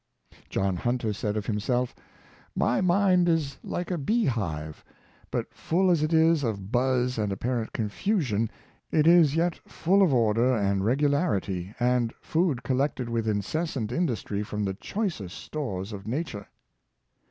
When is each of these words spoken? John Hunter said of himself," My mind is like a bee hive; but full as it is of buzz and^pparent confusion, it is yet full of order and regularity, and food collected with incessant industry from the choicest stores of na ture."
John 0.49 0.77
Hunter 0.77 1.13
said 1.13 1.37
of 1.37 1.45
himself," 1.45 1.93
My 2.65 2.81
mind 2.81 3.29
is 3.29 3.59
like 3.63 3.91
a 3.91 3.99
bee 3.99 4.25
hive; 4.25 4.83
but 5.29 5.53
full 5.53 5.91
as 5.91 6.01
it 6.01 6.11
is 6.11 6.43
of 6.43 6.71
buzz 6.71 7.17
and^pparent 7.19 7.71
confusion, 7.71 8.49
it 8.89 9.05
is 9.05 9.35
yet 9.35 9.53
full 9.69 10.01
of 10.01 10.11
order 10.11 10.55
and 10.55 10.83
regularity, 10.83 11.75
and 11.79 12.13
food 12.19 12.63
collected 12.63 13.09
with 13.09 13.27
incessant 13.27 13.91
industry 13.91 14.41
from 14.41 14.63
the 14.63 14.73
choicest 14.73 15.37
stores 15.37 15.93
of 15.93 16.07
na 16.07 16.23
ture." 16.25 16.47